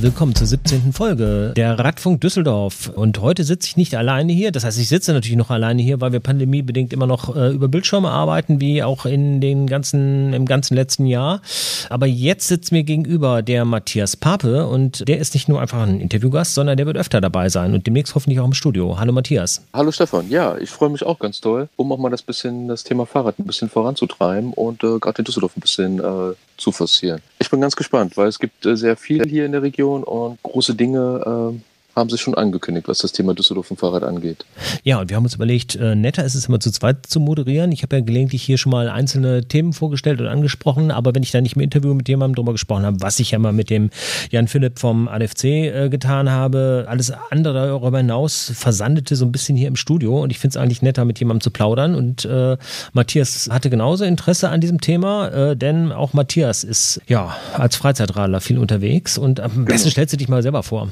[0.00, 0.92] Willkommen zur 17.
[0.92, 2.88] Folge der Radfunk Düsseldorf.
[2.94, 4.52] Und heute sitze ich nicht alleine hier.
[4.52, 7.66] Das heißt, ich sitze natürlich noch alleine hier, weil wir pandemiebedingt immer noch äh, über
[7.66, 11.42] Bildschirme arbeiten, wie auch in den ganzen, im ganzen letzten Jahr.
[11.90, 16.00] Aber jetzt sitzt mir gegenüber der Matthias Pape und der ist nicht nur einfach ein
[16.00, 19.00] Interviewgast, sondern der wird öfter dabei sein und demnächst hoffentlich auch im Studio.
[19.00, 19.62] Hallo Matthias.
[19.74, 20.30] Hallo Stefan.
[20.30, 23.40] Ja, ich freue mich auch ganz toll, um auch mal das bisschen, das Thema Fahrrad
[23.40, 27.20] ein bisschen voranzutreiben und äh, gerade in Düsseldorf ein bisschen äh, zu forcieren.
[27.38, 30.42] Ich bin ganz gespannt, weil es gibt äh, sehr viel hier in der Region und
[30.42, 31.60] große Dinge äh,
[31.98, 34.44] haben sich schon angekündigt, was das Thema Düsseldorf und Fahrrad angeht.
[34.84, 37.72] Ja, und wir haben uns überlegt, äh, netter ist es immer zu zweit zu moderieren.
[37.72, 41.30] Ich habe ja gelegentlich hier schon mal einzelne Themen vorgestellt und angesprochen, aber wenn ich
[41.30, 43.90] da nicht im Interview mit jemandem drüber gesprochen habe, was ich ja mal mit dem
[44.30, 49.56] Jan Philipp vom ADFC äh, getan habe, alles andere darüber hinaus versandete so ein bisschen
[49.56, 52.56] hier im Studio und ich finde es eigentlich netter, mit jemandem zu plaudern und äh,
[52.92, 58.40] Matthias hatte genauso Interesse an diesem Thema, äh, denn auch Matthias ist ja als Freizeitradler
[58.40, 59.90] viel unterwegs und am besten genau.
[59.92, 60.88] stellst du dich mal selber vor.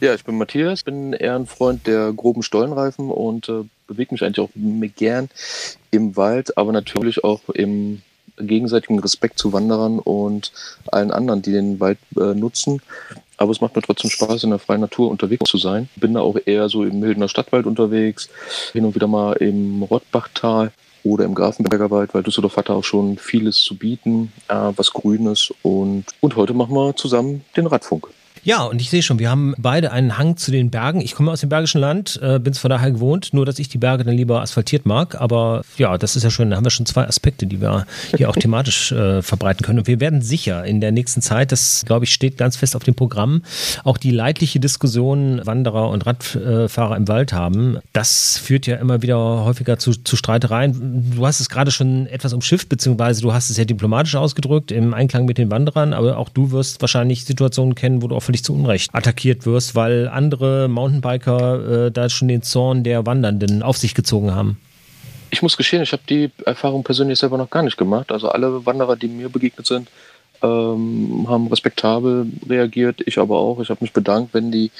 [0.00, 4.22] Ja, ich bin Matthias, bin eher ein Freund der groben Stollenreifen und äh, bewege mich
[4.22, 4.50] eigentlich auch
[4.96, 5.28] gern
[5.90, 8.02] im Wald, aber natürlich auch im
[8.38, 10.52] gegenseitigen Respekt zu Wanderern und
[10.90, 12.80] allen anderen, die den Wald äh, nutzen.
[13.36, 15.88] Aber es macht mir trotzdem Spaß, in der freien Natur unterwegs zu sein.
[15.96, 18.28] Bin da auch eher so im Mildener Stadtwald unterwegs,
[18.72, 20.72] hin und wieder mal im Rottbachtal
[21.04, 24.92] oder im Grafenberger Wald, weil Düsseldorf hat da auch schon vieles zu bieten, äh, was
[24.92, 25.52] Grünes.
[25.62, 28.08] Und, und heute machen wir zusammen den Radfunk.
[28.42, 31.02] Ja, und ich sehe schon, wir haben beide einen Hang zu den Bergen.
[31.02, 33.68] Ich komme aus dem Bergischen Land, äh, bin es von daher gewohnt, nur dass ich
[33.68, 35.20] die Berge dann lieber asphaltiert mag.
[35.20, 36.50] Aber ja, das ist ja schön.
[36.50, 39.80] Da haben wir schon zwei Aspekte, die wir hier auch thematisch äh, verbreiten können.
[39.80, 42.82] Und wir werden sicher in der nächsten Zeit, das glaube ich steht ganz fest auf
[42.82, 43.42] dem Programm,
[43.84, 47.78] auch die leidliche Diskussion Wanderer und Radfahrer im Wald haben.
[47.92, 51.12] Das führt ja immer wieder häufiger zu, zu Streitereien.
[51.14, 54.94] Du hast es gerade schon etwas umschifft, beziehungsweise du hast es ja diplomatisch ausgedrückt im
[54.94, 55.92] Einklang mit den Wanderern.
[55.92, 59.74] Aber auch du wirst wahrscheinlich Situationen kennen, wo du auch völlig zu Unrecht attackiert wirst,
[59.74, 64.56] weil andere Mountainbiker äh, da schon den Zorn der Wandernden auf sich gezogen haben.
[65.30, 68.12] Ich muss gestehen, ich habe die Erfahrung persönlich selber noch gar nicht gemacht.
[68.12, 69.88] Also alle Wanderer, die mir begegnet sind,
[70.42, 73.00] ähm, haben respektabel reagiert.
[73.04, 73.60] Ich aber auch.
[73.60, 74.70] Ich habe mich bedankt, wenn die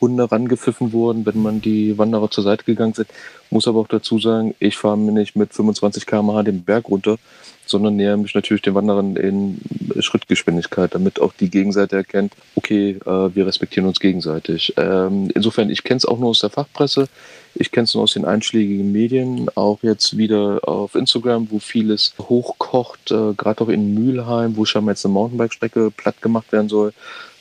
[0.00, 3.08] Hunde rangepfiffen wurden, wenn man die Wanderer zur Seite gegangen sind.
[3.50, 7.18] Muss aber auch dazu sagen, ich fahre mir nicht mit 25 km/h den Berg runter,
[7.66, 9.60] sondern näher mich natürlich den Wanderern in
[9.98, 14.74] Schrittgeschwindigkeit, damit auch die Gegenseite erkennt, okay, äh, wir respektieren uns gegenseitig.
[14.76, 17.08] Ähm, insofern, ich kenne es auch nur aus der Fachpresse,
[17.54, 22.14] ich kenne es nur aus den einschlägigen Medien, auch jetzt wieder auf Instagram, wo vieles
[22.18, 26.68] hochkocht, äh, gerade auch in Mülheim, wo schon mal jetzt eine Mountainbike-Strecke platt gemacht werden
[26.68, 26.92] soll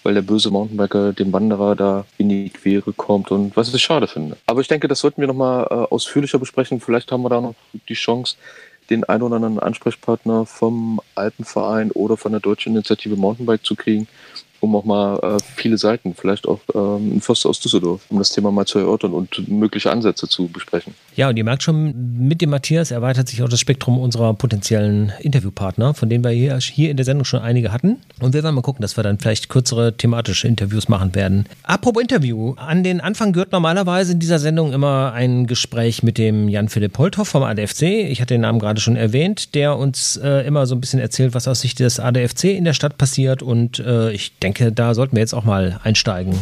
[0.05, 4.05] weil der böse Mountainbiker dem Wanderer da in die Quere kommt und was ich schade
[4.05, 4.37] finde.
[4.45, 6.79] Aber ich denke, das sollten wir nochmal äh, ausführlicher besprechen.
[6.79, 7.55] Vielleicht haben wir da noch
[7.89, 8.37] die Chance,
[8.89, 14.07] den ein oder anderen Ansprechpartner vom Alpenverein oder von der Deutschen Initiative Mountainbike zu kriegen,
[14.65, 18.31] um auch mal äh, viele Seiten, vielleicht auch ähm, ein Förster aus Düsseldorf, um das
[18.31, 20.93] Thema mal zu erörtern und mögliche Ansätze zu besprechen.
[21.15, 21.93] Ja, und ihr merkt schon,
[22.27, 26.57] mit dem Matthias erweitert sich auch das Spektrum unserer potenziellen Interviewpartner, von denen wir hier,
[26.57, 27.97] hier in der Sendung schon einige hatten.
[28.19, 31.45] Und wir werden mal gucken, dass wir dann vielleicht kürzere thematische Interviews machen werden.
[31.63, 36.49] Apropos Interview, an den Anfang gehört normalerweise in dieser Sendung immer ein Gespräch mit dem
[36.49, 37.83] Jan-Philipp Holthoff vom ADFC.
[37.83, 41.33] Ich hatte den Namen gerade schon erwähnt, der uns äh, immer so ein bisschen erzählt,
[41.33, 43.41] was aus Sicht des ADFC in der Stadt passiert.
[43.41, 46.35] Und äh, ich denke, da sollten wir jetzt auch mal einsteigen.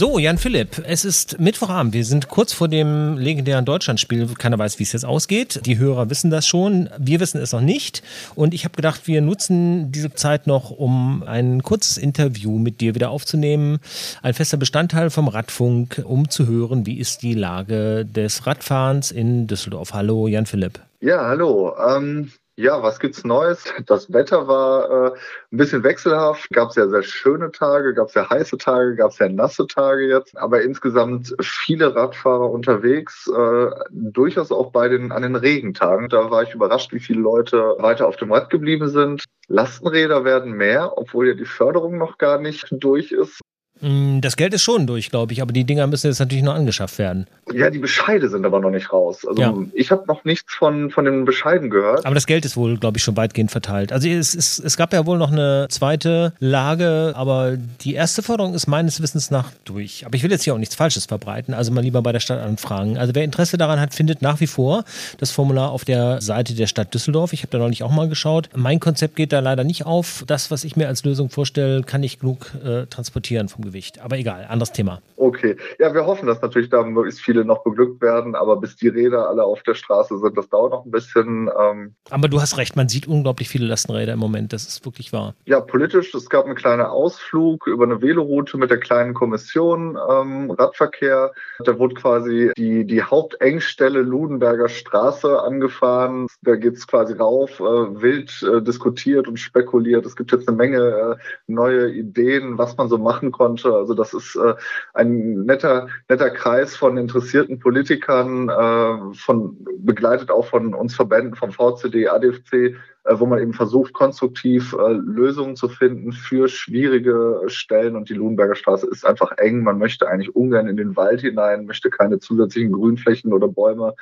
[0.00, 1.92] So, Jan Philipp, es ist Mittwochabend.
[1.92, 4.28] Wir sind kurz vor dem legendären Deutschlandspiel.
[4.38, 5.60] Keiner weiß, wie es jetzt ausgeht.
[5.66, 6.88] Die Hörer wissen das schon.
[6.98, 8.02] Wir wissen es noch nicht.
[8.34, 12.94] Und ich habe gedacht, wir nutzen diese Zeit noch, um ein kurzes Interview mit dir
[12.94, 13.78] wieder aufzunehmen.
[14.22, 19.48] Ein fester Bestandteil vom Radfunk, um zu hören, wie ist die Lage des Radfahrens in
[19.48, 19.92] Düsseldorf.
[19.92, 20.80] Hallo, Jan Philipp.
[21.02, 21.74] Ja, hallo.
[21.76, 22.30] Ähm,
[22.60, 23.64] ja, was gibt's Neues?
[23.86, 25.10] Das Wetter war äh,
[25.50, 26.48] ein bisschen wechselhaft.
[26.50, 30.36] Gab sehr, sehr schöne Tage, gab sehr heiße Tage, gab sehr nasse Tage jetzt.
[30.36, 36.08] Aber insgesamt viele Radfahrer unterwegs, äh, durchaus auch bei den an den Regentagen.
[36.08, 39.24] Da war ich überrascht, wie viele Leute weiter auf dem Rad geblieben sind.
[39.48, 43.40] Lastenräder werden mehr, obwohl ja die Förderung noch gar nicht durch ist.
[43.80, 46.54] Mm, das Geld ist schon durch, glaube ich, aber die Dinger müssen jetzt natürlich noch
[46.54, 47.26] angeschafft werden.
[47.52, 49.26] Ja, die Bescheide sind aber noch nicht raus.
[49.26, 49.54] Also ja.
[49.72, 52.04] ich habe noch nichts von, von den Bescheiden gehört.
[52.04, 53.92] Aber das Geld ist wohl, glaube ich, schon weitgehend verteilt.
[53.92, 58.54] Also es, es, es gab ja wohl noch eine zweite Lage, aber die erste Förderung
[58.54, 60.04] ist meines Wissens nach durch.
[60.06, 62.40] Aber ich will jetzt hier auch nichts Falsches verbreiten, also mal lieber bei der Stadt
[62.40, 62.98] anfragen.
[62.98, 64.84] Also wer Interesse daran hat, findet nach wie vor
[65.18, 67.32] das Formular auf der Seite der Stadt Düsseldorf.
[67.32, 68.50] Ich habe da neulich auch mal geschaut.
[68.54, 70.24] Mein Konzept geht da leider nicht auf.
[70.26, 74.00] Das, was ich mir als Lösung vorstelle, kann ich genug äh, transportieren vom Gefühl Übergewicht.
[74.00, 75.00] Aber egal, anderes Thema.
[75.16, 75.56] Okay.
[75.78, 79.28] Ja, wir hoffen, dass natürlich da möglichst viele noch beglückt werden, aber bis die Räder
[79.28, 81.50] alle auf der Straße sind, das dauert noch ein bisschen.
[81.58, 85.12] Ähm aber du hast recht, man sieht unglaublich viele Lastenräder im Moment, das ist wirklich
[85.12, 85.34] wahr.
[85.46, 90.50] Ja, politisch, es gab einen kleinen Ausflug über eine Veloroute mit der kleinen Kommission ähm,
[90.50, 91.32] Radverkehr.
[91.64, 96.26] Da wurde quasi die, die Hauptengstelle Ludenberger Straße angefahren.
[96.42, 100.06] Da geht es quasi rauf, äh, wild äh, diskutiert und spekuliert.
[100.06, 103.59] Es gibt jetzt eine Menge äh, neue Ideen, was man so machen konnte.
[103.68, 104.54] Also das ist äh,
[104.94, 111.52] ein netter, netter Kreis von interessierten Politikern, äh, von, begleitet auch von uns Verbänden, vom
[111.52, 112.74] VCD, ADFC, äh,
[113.12, 117.96] wo man eben versucht, konstruktiv äh, Lösungen zu finden für schwierige Stellen.
[117.96, 119.62] Und die Ludenberger Straße ist einfach eng.
[119.62, 123.94] Man möchte eigentlich ungern in den Wald hinein, möchte keine zusätzlichen Grünflächen oder Bäume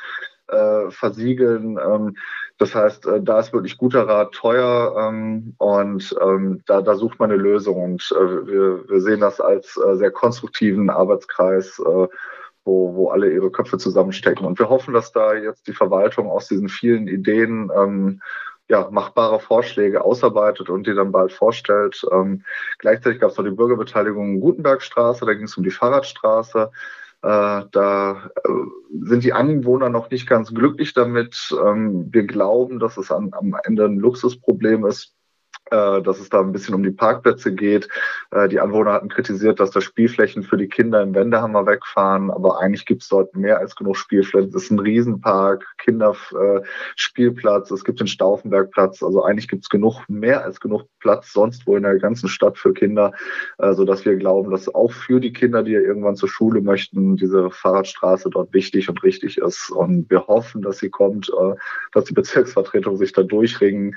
[0.49, 1.79] äh, versiegeln.
[1.79, 2.17] Ähm,
[2.59, 7.19] das heißt, äh, da ist wirklich guter Rat teuer ähm, und ähm, da, da sucht
[7.21, 7.83] man eine Lösung.
[7.83, 12.09] Und äh, wir, wir sehen das als äh, sehr konstruktiven Arbeitskreis, äh,
[12.65, 14.45] wo, wo alle ihre Köpfe zusammenstecken.
[14.45, 18.21] Und wir hoffen, dass da jetzt die Verwaltung aus diesen vielen Ideen ähm,
[18.69, 22.05] ja, machbare Vorschläge ausarbeitet und die dann bald vorstellt.
[22.13, 22.45] Ähm,
[22.79, 26.71] gleichzeitig gab es noch die Bürgerbeteiligung Gutenbergstraße, da ging es um die Fahrradstraße.
[27.23, 28.49] Äh, da äh,
[29.03, 31.55] sind die Anwohner noch nicht ganz glücklich damit.
[31.65, 35.18] Ähm, wir glauben, dass es an, am Ende ein Luxusproblem ist,
[35.71, 37.89] dass es da ein bisschen um die Parkplätze geht.
[38.31, 42.61] Äh, die Anwohner hatten kritisiert, dass da Spielflächen für die Kinder im Wendehammer wegfahren, aber
[42.61, 44.51] eigentlich gibt es dort mehr als genug Spielflächen.
[44.51, 50.45] Es ist ein Riesenpark, Kinderspielplatz, es gibt den Stauffenbergplatz, also eigentlich gibt es genug, mehr
[50.45, 53.13] als genug Platz sonst wo in der ganzen Stadt für Kinder,
[53.59, 57.17] äh, sodass wir glauben, dass auch für die Kinder, die ja irgendwann zur Schule möchten,
[57.17, 59.71] diese Fahrradstraße dort wichtig und richtig ist.
[59.71, 61.31] Und wir hoffen, dass sie kommt,
[61.93, 63.97] dass die Bezirksvertretung sich da durchringen.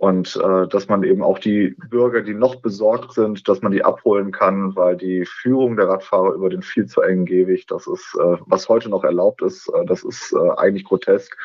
[0.00, 3.84] Und äh, dass man eben auch die Bürger, die noch besorgt sind, dass man die
[3.84, 8.16] abholen kann, weil die Führung der Radfahrer über den viel zu engen Gehweg, das ist,
[8.18, 11.36] äh, was heute noch erlaubt ist, äh, das ist äh, eigentlich grotesk.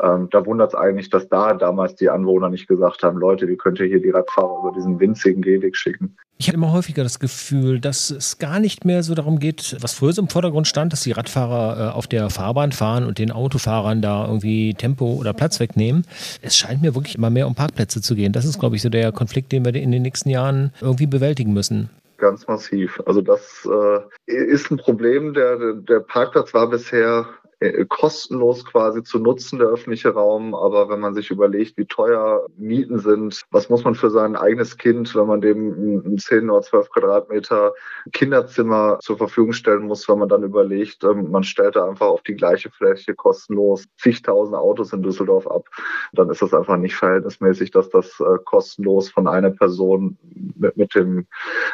[0.00, 3.56] Ähm, da wundert es eigentlich, dass da damals die Anwohner nicht gesagt haben, Leute, wie
[3.56, 6.16] könnt ihr hier die Radfahrer über diesen winzigen Gehweg schicken?
[6.36, 9.92] Ich habe immer häufiger das Gefühl, dass es gar nicht mehr so darum geht, was
[9.94, 13.30] früher so im Vordergrund stand, dass die Radfahrer äh, auf der Fahrbahn fahren und den
[13.30, 16.04] Autofahrern da irgendwie Tempo oder Platz wegnehmen.
[16.42, 18.32] Es scheint mir wirklich immer mehr um Parkplätze zu gehen.
[18.32, 21.52] Das ist, glaube ich, so der Konflikt, den wir in den nächsten Jahren irgendwie bewältigen
[21.52, 23.02] müssen ganz massiv.
[23.04, 25.34] Also das äh, ist ein Problem.
[25.34, 27.26] Der, der Parkplatz war bisher
[27.60, 30.54] äh, kostenlos quasi zu nutzen, der öffentliche Raum.
[30.54, 34.76] Aber wenn man sich überlegt, wie teuer Mieten sind, was muss man für sein eigenes
[34.76, 37.72] Kind, wenn man dem ein 10 oder 12 Quadratmeter
[38.12, 42.22] Kinderzimmer zur Verfügung stellen muss, wenn man dann überlegt, ähm, man stellt da einfach auf
[42.22, 45.68] die gleiche Fläche kostenlos zigtausend Autos in Düsseldorf ab,
[46.12, 50.16] dann ist das einfach nicht verhältnismäßig, dass das äh, kostenlos von einer Person
[50.56, 51.26] mit, mit dem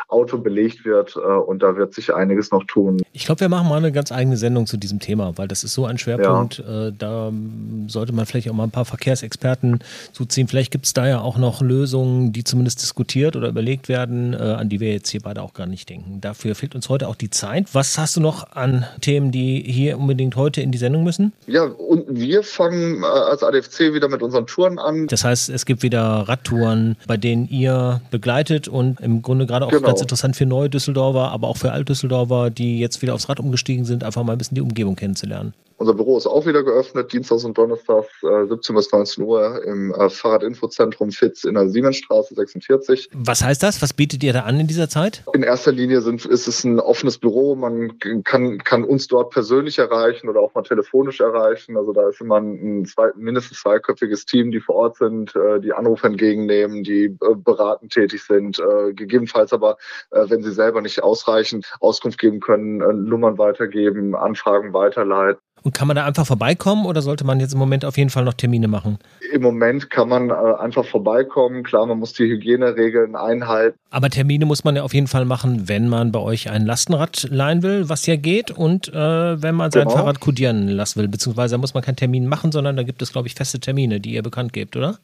[0.08, 1.16] Auto belegt wird.
[1.16, 3.00] Äh, und da wird sich einiges noch tun.
[3.12, 5.69] Ich glaube, wir machen mal eine ganz eigene Sendung zu diesem Thema, weil das ist
[5.74, 6.58] so so ein Schwerpunkt.
[6.58, 6.88] Ja.
[6.88, 7.32] Äh, da
[7.86, 9.80] sollte man vielleicht auch mal ein paar Verkehrsexperten
[10.12, 10.46] zuziehen.
[10.46, 14.36] Vielleicht gibt es da ja auch noch Lösungen, die zumindest diskutiert oder überlegt werden, äh,
[14.36, 16.20] an die wir jetzt hier beide auch gar nicht denken.
[16.20, 17.68] Dafür fehlt uns heute auch die Zeit.
[17.72, 21.32] Was hast du noch an Themen, die hier unbedingt heute in die Sendung müssen?
[21.46, 25.06] Ja, und wir fangen äh, als ADFC wieder mit unseren Touren an.
[25.06, 29.70] Das heißt, es gibt wieder Radtouren, bei denen ihr begleitet und im Grunde gerade auch
[29.70, 29.86] genau.
[29.86, 33.86] ganz interessant für neue Düsseldorfer, aber auch für Altdüsseldorfer, die jetzt wieder aufs Rad umgestiegen
[33.86, 35.54] sind, einfach mal ein bisschen die Umgebung kennenzulernen.
[35.80, 39.94] Unser Büro ist auch wieder geöffnet, Dienstags und Donnerstags äh, 17 bis 19 Uhr im
[39.94, 43.08] äh, Fahrradinfozentrum FITZ in der Siemensstraße 46.
[43.14, 43.80] Was heißt das?
[43.80, 45.24] Was bietet ihr da an in dieser Zeit?
[45.32, 47.54] In erster Linie sind, ist es ein offenes Büro.
[47.54, 51.78] Man kann, kann uns dort persönlich erreichen oder auch mal telefonisch erreichen.
[51.78, 55.72] Also da ist immer ein, zwei, mindestens zweiköpfiges Team, die vor Ort sind, äh, die
[55.72, 59.78] Anrufe entgegennehmen, die äh, beratend tätig sind, äh, gegebenenfalls aber,
[60.10, 65.40] äh, wenn sie selber nicht ausreichend Auskunft geben können, äh, Nummern weitergeben, Anfragen weiterleiten.
[65.62, 68.24] Und kann man da einfach vorbeikommen oder sollte man jetzt im Moment auf jeden Fall
[68.24, 68.98] noch Termine machen?
[69.32, 71.62] Im Moment kann man äh, einfach vorbeikommen.
[71.62, 73.78] Klar, man muss die Hygieneregeln einhalten.
[73.90, 77.28] Aber Termine muss man ja auf jeden Fall machen, wenn man bei euch ein Lastenrad
[77.30, 79.96] leihen will, was ja geht, und äh, wenn man sein genau.
[79.96, 81.08] Fahrrad kodieren lassen will.
[81.08, 84.00] Beziehungsweise da muss man keinen Termin machen, sondern da gibt es, glaube ich, feste Termine,
[84.00, 84.98] die ihr bekannt gebt, oder?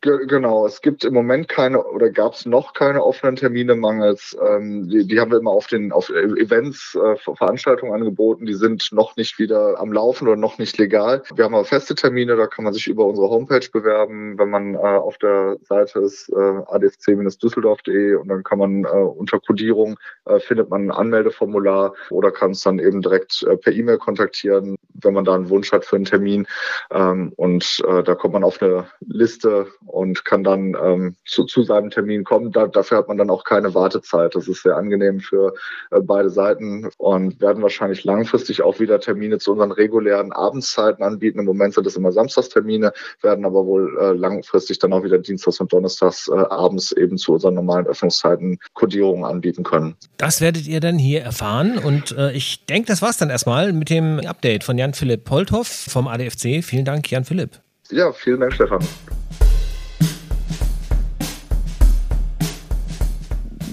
[0.00, 4.36] Genau, es gibt im Moment keine oder gab es noch keine offenen Termine mangels.
[4.46, 8.46] Ähm, die, die, haben wir immer auf den auf Events, äh, Veranstaltungen angeboten.
[8.46, 11.24] Die sind noch nicht wieder am Laufen oder noch nicht legal.
[11.34, 14.74] Wir haben aber feste Termine, da kann man sich über unsere Homepage bewerben, wenn man
[14.76, 20.38] äh, auf der Seite ist äh, adfc-düsseldorf.de und dann kann man äh, unter Codierung äh,
[20.38, 25.14] findet man ein Anmeldeformular oder kann es dann eben direkt äh, per E-Mail kontaktieren, wenn
[25.14, 26.46] man da einen Wunsch hat für einen Termin.
[26.92, 29.66] Ähm, und da kommt man auf eine Liste
[29.98, 32.52] und kann dann ähm, zu, zu seinem Termin kommen.
[32.52, 34.32] Da, dafür hat man dann auch keine Wartezeit.
[34.36, 35.54] Das ist sehr angenehm für
[35.90, 41.40] äh, beide Seiten und werden wahrscheinlich langfristig auch wieder Termine zu unseren regulären Abendszeiten anbieten.
[41.40, 45.58] Im Moment sind es immer Samstagstermine, werden aber wohl äh, langfristig dann auch wieder Dienstags
[45.58, 49.96] und Donnerstags äh, abends eben zu unseren normalen Öffnungszeiten Kodierungen anbieten können.
[50.16, 53.90] Das werdet ihr dann hier erfahren und äh, ich denke, das war's dann erstmal mit
[53.90, 56.62] dem Update von Jan-Philipp Polthoff vom ADFC.
[56.62, 57.58] Vielen Dank, Jan-Philipp.
[57.90, 58.80] Ja, vielen Dank, Stefan.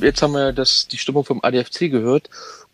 [0.06, 2.30] Jetzt haben wir das, die Stimmung vom ADFC gehört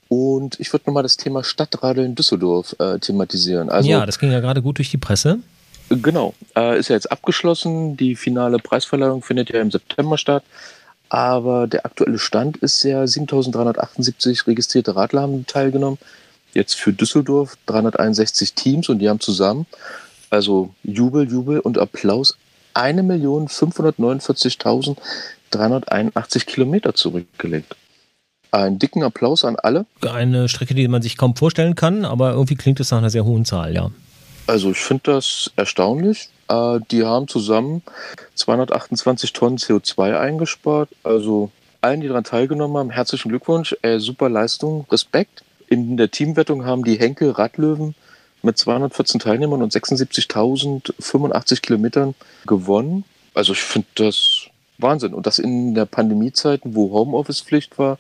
[0.10, 3.70] und ich würde nochmal das Thema Stadtradeln Düsseldorf äh, thematisieren.
[3.70, 5.40] Also, ja, das ging ja gerade gut durch die Presse.
[5.88, 7.96] Genau, äh, ist ja jetzt abgeschlossen.
[7.96, 10.44] Die finale Preisverleihung findet ja im September statt.
[11.08, 16.00] Aber der aktuelle Stand ist ja 7378 registrierte Radler haben teilgenommen.
[16.54, 19.66] Jetzt für Düsseldorf 361 Teams und die haben zusammen,
[20.30, 22.36] also Jubel, Jubel und Applaus,
[25.54, 27.76] 1.549.381 Kilometer zurückgelegt.
[28.52, 29.86] Einen dicken Applaus an alle.
[30.02, 33.24] Eine Strecke, die man sich kaum vorstellen kann, aber irgendwie klingt es nach einer sehr
[33.24, 33.92] hohen Zahl, ja.
[34.48, 36.30] Also ich finde das erstaunlich.
[36.50, 37.82] Äh, die haben zusammen
[38.36, 40.90] 228 Tonnen CO2 eingespart.
[41.04, 43.76] Also allen, die daran teilgenommen haben, herzlichen Glückwunsch.
[43.82, 45.44] Äh, super Leistung, Respekt.
[45.68, 47.96] In der Teamwertung haben die Henkel Radlöwen
[48.42, 52.16] mit 214 Teilnehmern und 76.085 Kilometern
[52.46, 53.06] gewonnen.
[53.34, 54.48] Also ich finde das
[54.82, 55.14] Wahnsinn.
[55.14, 57.98] Und das in der Pandemiezeit, wo Homeoffice-Pflicht war,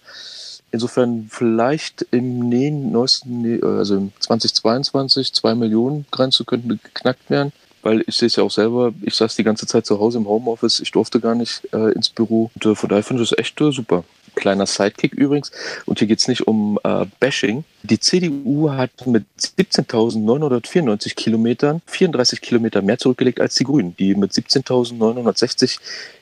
[0.73, 8.27] Insofern vielleicht im neuesten, also 2022, zwei Millionen Grenze könnten geknackt werden, weil ich sehe
[8.27, 11.19] es ja auch selber, ich saß die ganze Zeit zu Hause im Homeoffice, ich durfte
[11.19, 12.51] gar nicht äh, ins Büro.
[12.55, 14.05] Und äh, von daher finde ich das echt äh, super.
[14.35, 15.51] Kleiner Sidekick übrigens,
[15.85, 17.65] und hier geht es nicht um äh, Bashing.
[17.83, 24.31] Die CDU hat mit 17.994 Kilometern 34 Kilometer mehr zurückgelegt als die Grünen, die mit
[24.31, 25.79] 17.960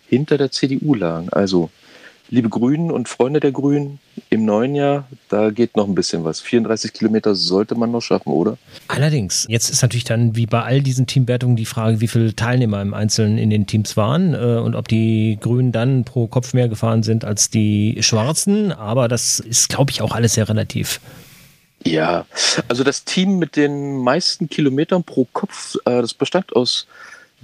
[0.10, 1.30] hinter der CDU lagen.
[1.30, 1.70] Also
[2.30, 4.00] liebe Grünen und Freunde der Grünen,
[4.30, 6.40] im neuen Jahr, da geht noch ein bisschen was.
[6.42, 8.58] 34 Kilometer sollte man noch schaffen, oder?
[8.88, 12.82] Allerdings, jetzt ist natürlich dann wie bei all diesen Teamwertungen die Frage, wie viele Teilnehmer
[12.82, 16.70] im Einzelnen in den Teams waren äh, und ob die Grünen dann pro Kopf mehr
[16.70, 18.72] gefahren sind als die Schwarzen.
[18.72, 21.00] Aber das ist, glaube ich, auch alles sehr relativ.
[21.84, 22.26] Ja,
[22.68, 26.88] also das Team mit den meisten Kilometern pro Kopf, äh, das bestand aus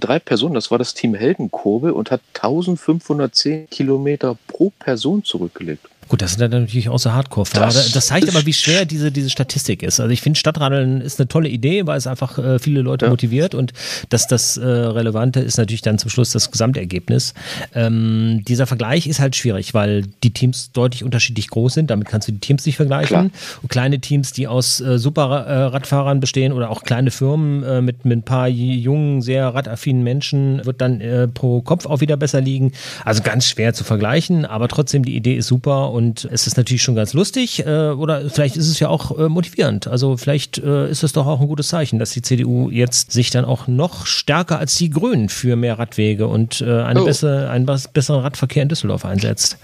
[0.00, 5.88] drei Personen, das war das Team Heldenkurbel und hat 1510 Kilometer pro Person zurückgelegt.
[6.08, 7.66] Gut, das sind dann natürlich auch so Hardcore-Fahrer.
[7.66, 9.98] Das, das, zeigt aber, wie schwer diese, diese Statistik ist.
[9.98, 13.10] Also ich finde, Stadtradeln ist eine tolle Idee, weil es einfach äh, viele Leute ja.
[13.10, 13.72] motiviert und
[14.10, 17.34] dass das äh, Relevante ist natürlich dann zum Schluss das Gesamtergebnis.
[17.74, 21.90] Ähm, dieser Vergleich ist halt schwierig, weil die Teams deutlich unterschiedlich groß sind.
[21.90, 23.06] Damit kannst du die Teams nicht vergleichen.
[23.08, 23.30] Klar.
[23.62, 28.18] Und kleine Teams, die aus äh, Super-Radfahrern bestehen oder auch kleine Firmen äh, mit, mit
[28.18, 32.72] ein paar jungen, sehr radaffinen Menschen, wird dann äh, pro Kopf auch wieder besser liegen.
[33.04, 36.82] Also ganz schwer zu vergleichen, aber trotzdem die Idee ist super und es ist natürlich
[36.82, 39.86] schon ganz lustig äh, oder vielleicht ist es ja auch äh, motivierend.
[39.86, 43.30] Also vielleicht äh, ist es doch auch ein gutes Zeichen, dass die CDU jetzt sich
[43.30, 47.06] dann auch noch stärker als die Grünen für mehr Radwege und äh, eine oh.
[47.06, 49.56] bessere, einen besseren Radverkehr in Düsseldorf einsetzt.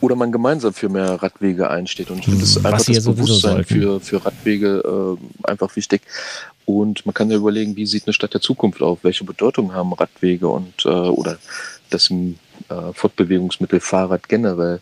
[0.00, 2.08] Oder man gemeinsam für mehr Radwege einsteht.
[2.08, 6.02] Und ich finde das einfach das Bewusstsein für, für Radwege äh, einfach wichtig.
[6.66, 9.00] Und man kann ja überlegen, wie sieht eine Stadt der Zukunft auf?
[9.02, 11.36] Welche Bedeutung haben Radwege und äh, oder
[11.90, 12.10] das
[12.68, 14.80] äh, Fortbewegungsmittel Fahrrad generell?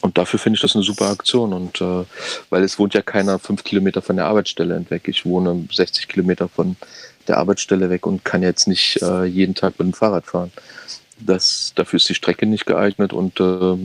[0.00, 1.52] Und dafür finde ich das eine super Aktion.
[1.52, 2.04] Und äh,
[2.50, 5.08] weil es wohnt ja keiner fünf Kilometer von der Arbeitsstelle entweg.
[5.08, 6.76] Ich wohne 60 Kilometer von
[7.26, 10.52] der Arbeitsstelle weg und kann jetzt nicht äh, jeden Tag mit dem Fahrrad fahren.
[11.20, 13.76] Das, dafür ist die Strecke nicht geeignet und äh,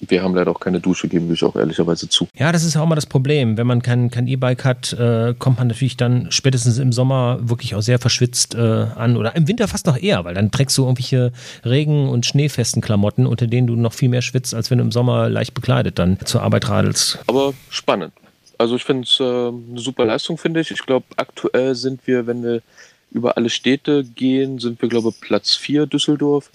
[0.00, 2.28] wir haben leider auch keine Dusche, gebe ich auch ehrlicherweise zu.
[2.34, 3.56] Ja, das ist auch mal das Problem.
[3.56, 7.74] Wenn man kein, kein E-Bike hat, äh, kommt man natürlich dann spätestens im Sommer wirklich
[7.74, 9.16] auch sehr verschwitzt äh, an.
[9.16, 11.32] Oder im Winter fast noch eher, weil dann trägst du irgendwelche
[11.64, 14.92] Regen- und schneefesten Klamotten, unter denen du noch viel mehr schwitzt, als wenn du im
[14.92, 17.18] Sommer leicht bekleidet dann zur Arbeit radelst.
[17.26, 18.12] Aber spannend.
[18.58, 20.70] Also ich finde es äh, eine super Leistung, finde ich.
[20.70, 22.62] Ich glaube, aktuell sind wir, wenn wir
[23.10, 26.50] über alle Städte gehen, sind wir, glaube ich, Platz 4 Düsseldorf.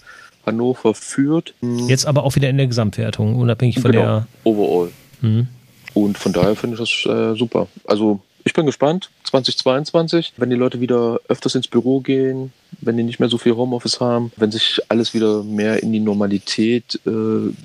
[0.46, 1.54] Hannover führt.
[1.60, 4.26] Jetzt aber auch wieder in der Gesamtwertung, unabhängig von genau, der.
[4.44, 4.90] Overall.
[5.20, 5.48] Mhm.
[5.94, 7.68] Und von daher finde ich das äh, super.
[7.86, 9.10] Also ich bin gespannt.
[9.24, 13.56] 2022, wenn die Leute wieder öfters ins Büro gehen, wenn die nicht mehr so viel
[13.56, 17.10] Homeoffice haben, wenn sich alles wieder mehr in die Normalität äh,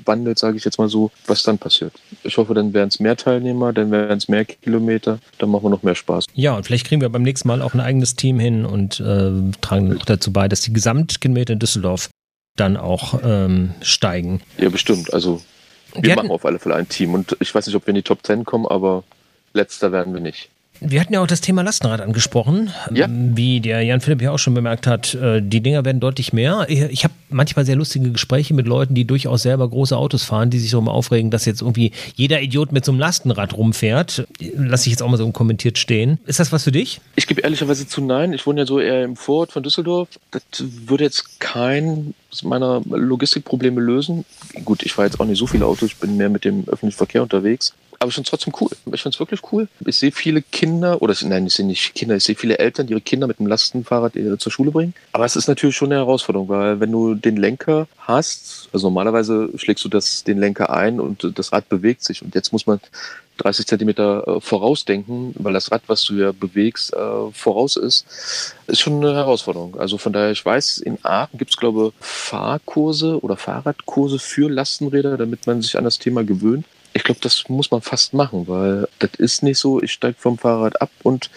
[0.05, 1.93] wandelt, sage ich jetzt mal so, was dann passiert.
[2.23, 5.69] Ich hoffe, dann werden es mehr Teilnehmer, dann werden es mehr Kilometer, dann machen wir
[5.69, 6.25] noch mehr Spaß.
[6.33, 9.31] Ja, und vielleicht kriegen wir beim nächsten Mal auch ein eigenes Team hin und äh,
[9.61, 12.09] tragen dazu bei, dass die Gesamtkilometer in Düsseldorf
[12.55, 14.41] dann auch ähm, steigen.
[14.57, 15.13] Ja, bestimmt.
[15.13, 15.41] Also
[15.93, 17.95] wir, wir machen auf alle Fälle ein Team und ich weiß nicht, ob wir in
[17.95, 19.03] die Top 10 kommen, aber
[19.53, 20.49] letzter werden wir nicht.
[20.83, 22.71] Wir hatten ja auch das Thema Lastenrad angesprochen.
[22.91, 23.05] Ja.
[23.07, 26.65] Wie der Jan Philipp ja auch schon bemerkt hat, äh, die Dinger werden deutlich mehr.
[26.69, 30.57] Ich habe manchmal sehr lustige Gespräche mit Leuten, die durchaus selber große Autos fahren, die
[30.57, 34.25] sich so aufregen, dass jetzt irgendwie jeder Idiot mit so einem Lastenrad rumfährt.
[34.57, 36.17] Lass ich jetzt auch mal so unkommentiert stehen.
[36.25, 36.99] Ist das was für dich?
[37.15, 38.33] Ich gebe ehrlicherweise zu nein.
[38.33, 40.09] Ich wohne ja so eher im Vorort von Düsseldorf.
[40.31, 44.25] Das würde jetzt kein meiner Logistikprobleme lösen.
[44.65, 46.97] Gut, ich fahre jetzt auch nicht so viele Autos, ich bin mehr mit dem öffentlichen
[46.97, 48.69] Verkehr unterwegs aber ich finde es trotzdem cool.
[48.91, 49.67] Ich finde es wirklich cool.
[49.85, 52.93] Ich sehe viele Kinder, oder nein, ich sehe nicht Kinder, ich sehe viele Eltern, die
[52.93, 54.95] ihre Kinder mit dem Lastenfahrrad zur Schule bringen.
[55.11, 59.49] Aber es ist natürlich schon eine Herausforderung, weil wenn du den Lenker hast, also normalerweise
[59.55, 62.23] schlägst du das, den Lenker ein und das Rad bewegt sich.
[62.23, 62.79] Und jetzt muss man
[63.37, 68.79] 30 Zentimeter äh, vorausdenken, weil das Rad, was du ja bewegst, äh, voraus ist, ist
[68.79, 69.79] schon eine Herausforderung.
[69.79, 74.49] Also von daher, ich weiß, in Aachen gibt es, glaube ich, Fahrkurse oder Fahrradkurse für
[74.49, 78.47] Lastenräder, damit man sich an das Thema gewöhnt ich glaube, das muss man fast machen,
[78.47, 81.29] weil das ist nicht so, ich steige vom Fahrrad ab und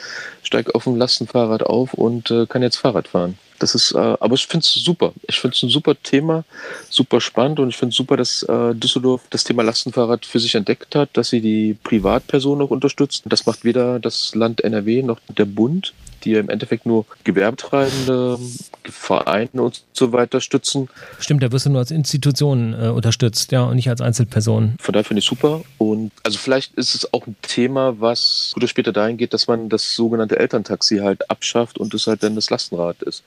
[0.42, 3.38] steige auf dem Lastenfahrrad auf und äh, kann jetzt Fahrrad fahren.
[3.64, 5.14] Das ist, äh, aber ich finde es super.
[5.26, 6.44] Ich finde es ein super Thema,
[6.90, 10.54] super spannend und ich finde es super, dass äh, Düsseldorf das Thema Lastenfahrrad für sich
[10.54, 13.23] entdeckt hat, dass sie die Privatpersonen auch unterstützen.
[13.30, 15.94] Das macht weder das Land NRW noch der Bund
[16.25, 18.38] die ja im Endeffekt nur Gewerbetreibende,
[18.85, 20.88] Vereine und so weiter stützen.
[21.18, 24.76] Stimmt, da wirst du nur als Institution äh, unterstützt, ja, und nicht als Einzelperson.
[24.80, 25.62] Von daher finde ich super.
[25.76, 29.68] Und also vielleicht ist es auch ein Thema, was früher später dahin geht, dass man
[29.68, 33.23] das sogenannte Elterntaxi halt abschafft und es halt dann das Lastenrad ist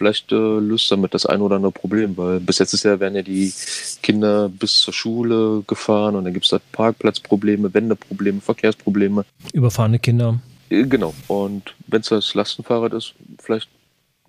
[0.00, 3.16] vielleicht äh, löst damit das ein oder andere Problem, weil bis jetzt ist ja, werden
[3.16, 3.52] ja die
[4.02, 9.26] Kinder bis zur Schule gefahren und dann gibt es da Parkplatzprobleme, Wendeprobleme, Verkehrsprobleme.
[9.52, 10.40] Überfahrene Kinder.
[10.70, 11.12] Äh, genau.
[11.28, 13.68] Und wenn es das Lastenfahrrad ist, vielleicht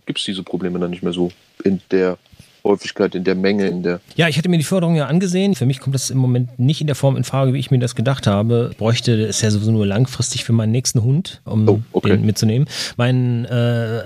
[0.05, 1.31] gibt es diese Probleme dann nicht mehr so
[1.63, 2.17] in der
[2.65, 4.01] Häufigkeit, in der Menge, in der.
[4.17, 5.55] Ja, ich hatte mir die Förderung ja angesehen.
[5.55, 7.79] Für mich kommt das im Moment nicht in der Form in Frage, wie ich mir
[7.79, 8.71] das gedacht habe.
[8.77, 12.09] Bräuchte es ja sowieso nur langfristig für meinen nächsten Hund, um oh, okay.
[12.09, 12.67] den mitzunehmen.
[12.97, 14.01] Mein äh,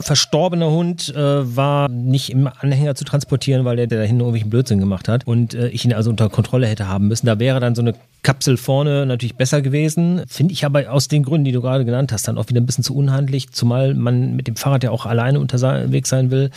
[0.00, 4.50] verstorbener Hund äh, war nicht im Anhänger zu transportieren, weil der, der da hinten irgendwelchen
[4.50, 7.26] Blödsinn gemacht hat und äh, ich ihn also unter Kontrolle hätte haben müssen.
[7.26, 10.22] Da wäre dann so eine Kapsel vorne natürlich besser gewesen.
[10.26, 12.66] Finde ich aber aus den Gründen, die du gerade genannt hast, dann auch wieder ein
[12.66, 16.50] bisschen zu unhandlich, zumal man mit dem Fahrrad ja auch alleine unterwegs sein will.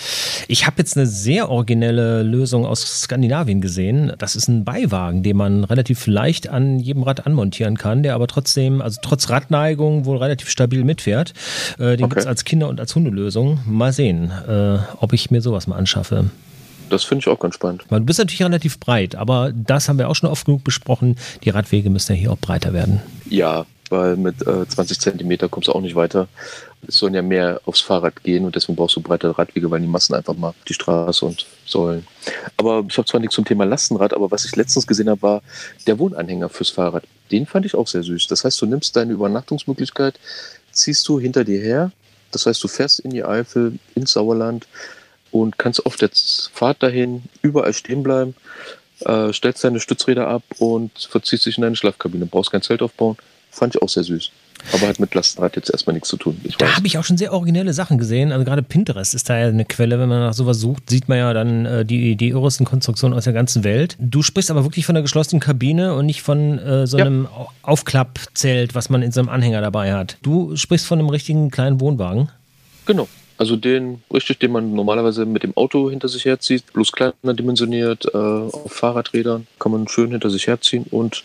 [0.48, 4.12] Ich habe jetzt eine sehr originelle Lösung aus Skandinavien gesehen.
[4.18, 8.28] Das ist ein Beiwagen, den man relativ leicht an jedem Rad anmontieren kann, der aber
[8.28, 11.34] trotzdem, also trotz Radneigung, wohl relativ stabil mitfährt.
[11.78, 12.10] Äh, den okay.
[12.10, 13.60] gibt es als Kinder- und als Hundelösung.
[13.66, 16.32] Mal sehen, äh, ob ich mir sowas mal anschaffe
[16.92, 17.86] das finde ich auch ganz spannend.
[17.90, 21.18] Du bist natürlich relativ breit, aber das haben wir auch schon oft genug besprochen.
[21.44, 23.02] Die Radwege müssen ja hier auch breiter werden.
[23.30, 26.28] Ja, weil mit äh, 20 Zentimeter kommst du auch nicht weiter.
[26.88, 29.88] Es sollen ja mehr aufs Fahrrad gehen und deswegen brauchst du breite Radwege, weil die
[29.88, 32.08] Massen einfach mal die Straße und sollen.
[32.58, 35.42] Aber ich habe zwar nichts zum Thema Lastenrad, aber was ich letztens gesehen habe, war
[35.86, 37.04] der Wohnanhänger fürs Fahrrad.
[37.32, 38.28] Den fand ich auch sehr süß.
[38.28, 40.20] Das heißt, du nimmst deine Übernachtungsmöglichkeit,
[40.72, 41.92] ziehst du hinter dir her.
[42.32, 44.68] Das heißt, du fährst in die Eifel, ins Sauerland,
[45.32, 46.10] und kannst auf der
[46.54, 48.36] Fahrt dahin überall stehen bleiben,
[49.06, 52.26] äh, stellst deine Stützräder ab und verziehst dich in deine Schlafkabine.
[52.26, 53.18] Brauchst kein Zelt aufbauen.
[53.50, 54.32] Fand ich auch sehr süß.
[54.74, 56.40] Aber hat mit Lastenrad jetzt erstmal nichts zu tun.
[56.44, 58.32] Ich da habe ich auch schon sehr originelle Sachen gesehen.
[58.32, 60.00] Also gerade Pinterest ist da ja eine Quelle.
[60.00, 63.24] Wenn man nach sowas sucht, sieht man ja dann äh, die, die irresten Konstruktionen aus
[63.24, 63.98] der ganzen Welt.
[64.00, 67.48] Du sprichst aber wirklich von einer geschlossenen Kabine und nicht von äh, so einem ja.
[67.64, 70.18] Aufklappzelt, was man in so einem Anhänger dabei hat.
[70.22, 72.30] Du sprichst von einem richtigen kleinen Wohnwagen.
[72.86, 73.08] Genau.
[73.42, 78.06] Also den, richtig, den man normalerweise mit dem Auto hinter sich herzieht, bloß kleiner dimensioniert,
[78.14, 81.24] äh, auf Fahrradrädern, kann man schön hinter sich herziehen und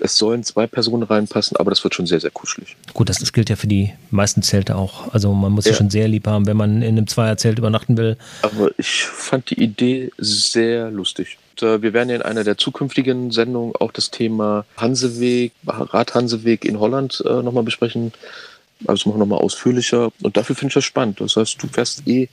[0.00, 2.76] es sollen zwei Personen reinpassen, aber das wird schon sehr, sehr kuschelig.
[2.92, 5.14] Gut, das, das gilt ja für die meisten Zelte auch.
[5.14, 5.74] Also man muss ja.
[5.74, 8.16] schon sehr lieb haben, wenn man in einem Zweierzelt übernachten will.
[8.42, 11.38] Aber ich fand die Idee sehr lustig.
[11.52, 16.16] Und, äh, wir werden ja in einer der zukünftigen Sendungen auch das Thema Hanseweg, Rad
[16.16, 18.12] Hanseweg in Holland äh, nochmal besprechen.
[18.86, 20.10] Also machen wir nochmal ausführlicher.
[20.22, 21.20] Und dafür finde ich das spannend.
[21.20, 22.28] Das heißt, du fährst eh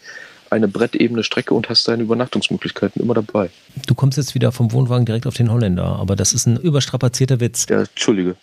[0.51, 3.49] eine brettebene Strecke und hast deine Übernachtungsmöglichkeiten immer dabei.
[3.87, 7.39] Du kommst jetzt wieder vom Wohnwagen direkt auf den Holländer, aber das ist ein überstrapazierter
[7.39, 7.67] Witz.
[7.69, 8.35] Ja, Entschuldige.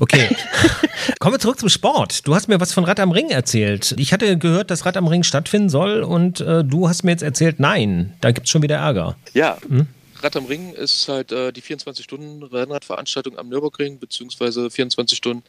[0.00, 0.34] Okay.
[1.18, 2.26] Kommen wir zurück zum Sport.
[2.26, 3.94] Du hast mir was von Rad am Ring erzählt.
[3.98, 7.22] Ich hatte gehört, dass Rad am Ring stattfinden soll und äh, du hast mir jetzt
[7.22, 9.16] erzählt, nein, da gibt es schon wieder Ärger.
[9.34, 9.58] Ja.
[9.68, 9.86] Hm?
[10.22, 15.42] Rad am Ring ist halt äh, die 24-Stunden-Rennradveranstaltung am Nürburgring, beziehungsweise 24 Stunden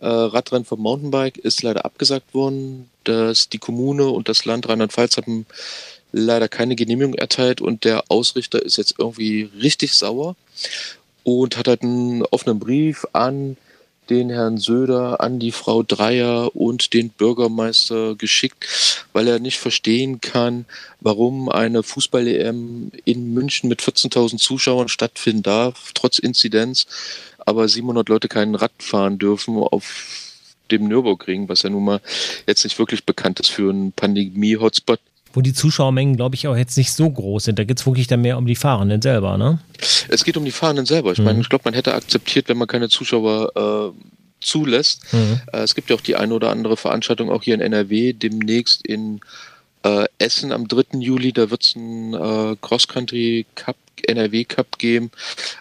[0.00, 2.88] äh, Radrennen vom Mountainbike ist leider abgesagt worden.
[3.04, 5.46] Dass die Kommune und das Land Rheinland-Pfalz haben
[6.12, 10.36] leider keine Genehmigung erteilt und der Ausrichter ist jetzt irgendwie richtig sauer
[11.22, 13.56] und hat halt einen offenen Brief an
[14.08, 20.20] den Herrn Söder, an die Frau Dreier und den Bürgermeister geschickt, weil er nicht verstehen
[20.20, 20.64] kann,
[21.00, 26.86] warum eine Fußball-EM in München mit 14.000 Zuschauern stattfinden darf, trotz Inzidenz,
[27.48, 30.28] aber 700 Leute kein Rad fahren dürfen auf
[30.70, 32.00] dem Nürburgring, was ja nun mal
[32.46, 35.00] jetzt nicht wirklich bekannt ist für einen Pandemie-Hotspot.
[35.32, 37.58] Wo die Zuschauermengen, glaube ich, auch jetzt nicht so groß sind.
[37.58, 39.58] Da geht es wirklich dann mehr um die Fahrenden selber, ne?
[40.08, 41.12] Es geht um die Fahrenden selber.
[41.12, 41.24] Ich mhm.
[41.24, 44.08] meine, ich glaube, man hätte akzeptiert, wenn man keine Zuschauer äh,
[44.40, 45.12] zulässt.
[45.12, 45.40] Mhm.
[45.52, 48.86] Äh, es gibt ja auch die eine oder andere Veranstaltung auch hier in NRW, demnächst
[48.86, 49.20] in
[49.82, 50.98] äh, Essen am 3.
[50.98, 55.10] Juli, da wird es einen äh, Cross-Country Cup NRW Cup geben,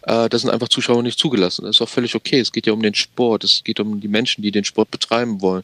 [0.03, 1.65] äh, da sind einfach Zuschauer nicht zugelassen.
[1.65, 2.39] Das ist auch völlig okay.
[2.39, 5.41] Es geht ja um den Sport, es geht um die Menschen, die den Sport betreiben
[5.41, 5.63] wollen,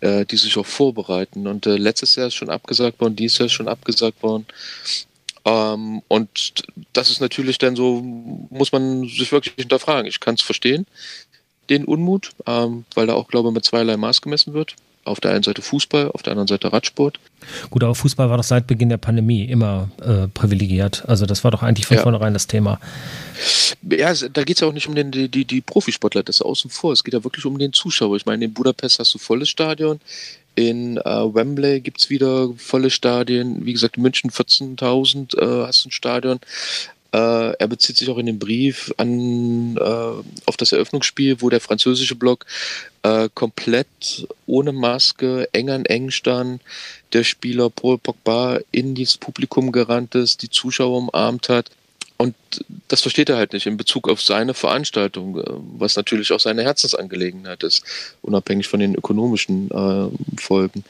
[0.00, 1.46] äh, die sich auch vorbereiten.
[1.46, 4.46] Und äh, letztes Jahr ist schon abgesagt worden, dieses Jahr ist schon abgesagt worden.
[5.44, 8.00] Ähm, und das ist natürlich dann so,
[8.50, 10.06] muss man sich wirklich hinterfragen.
[10.06, 10.86] Ich kann es verstehen,
[11.70, 15.32] den Unmut, ähm, weil da auch, glaube ich, mit zweierlei Maß gemessen wird auf der
[15.32, 17.18] einen Seite Fußball, auf der anderen Seite Radsport.
[17.70, 21.04] Gut, aber Fußball war doch seit Beginn der Pandemie immer äh, privilegiert.
[21.06, 22.02] Also das war doch eigentlich von ja.
[22.02, 22.80] vornherein das Thema.
[23.88, 26.70] Ja, da geht es ja auch nicht um den, die, die, Profisportler, das ist außen
[26.70, 26.92] vor.
[26.92, 28.16] Es geht ja wirklich um den Zuschauer.
[28.16, 30.00] Ich meine, in Budapest hast du volles Stadion.
[30.54, 33.64] In äh, Wembley gibt es wieder volle Stadien.
[33.64, 36.40] Wie gesagt, in München 14.000 äh, hast du ein Stadion.
[37.12, 41.60] Äh, er bezieht sich auch in dem Brief an, äh, auf das Eröffnungsspiel, wo der
[41.60, 42.44] französische Block
[43.02, 46.60] äh, komplett ohne Maske, eng an eng stand,
[47.14, 51.70] der Spieler Paul Pogba in dieses Publikum gerannt ist, die Zuschauer umarmt hat.
[52.18, 52.34] Und
[52.88, 55.44] das versteht er halt nicht in Bezug auf seine Veranstaltung, äh,
[55.78, 57.82] was natürlich auch seine Herzensangelegenheit ist,
[58.22, 60.84] unabhängig von den ökonomischen äh, Folgen.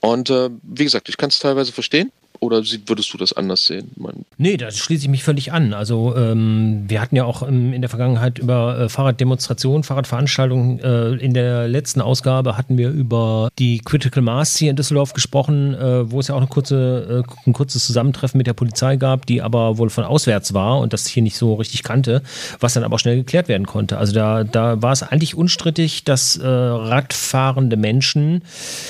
[0.00, 2.12] Und äh, wie gesagt, ich kann es teilweise verstehen.
[2.40, 3.90] Oder würdest du das anders sehen?
[4.36, 5.74] Nee, da schließe ich mich völlig an.
[5.74, 10.78] Also ähm, wir hatten ja auch ähm, in der Vergangenheit über äh, Fahrraddemonstrationen, Fahrradveranstaltungen.
[10.78, 15.74] Äh, in der letzten Ausgabe hatten wir über die Critical Mass hier in Düsseldorf gesprochen,
[15.74, 19.26] äh, wo es ja auch eine kurze, äh, ein kurzes Zusammentreffen mit der Polizei gab,
[19.26, 22.22] die aber wohl von auswärts war und das hier nicht so richtig kannte,
[22.60, 23.98] was dann aber schnell geklärt werden konnte.
[23.98, 28.42] Also da, da war es eigentlich unstrittig, dass äh, radfahrende Menschen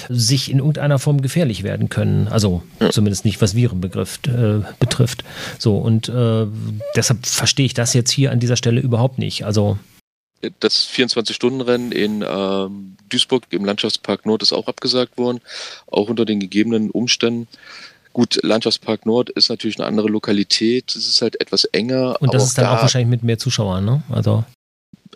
[0.08, 2.28] sich in irgendeiner Form gefährlich werden können.
[2.28, 5.24] Also zumindest nicht was Virenbegriff äh, betrifft.
[5.58, 6.46] So, und äh,
[6.96, 9.44] deshalb verstehe ich das jetzt hier an dieser Stelle überhaupt nicht.
[9.44, 9.78] Also
[10.60, 15.40] das 24-Stunden-Rennen in ähm, Duisburg im Landschaftspark Nord ist auch abgesagt worden,
[15.86, 17.48] auch unter den gegebenen Umständen.
[18.18, 22.16] Gut, Landschaftspark Nord ist natürlich eine andere Lokalität, es ist halt etwas enger.
[22.18, 24.02] Und das ist dann da auch wahrscheinlich mit mehr Zuschauern, ne?
[24.10, 24.42] Also.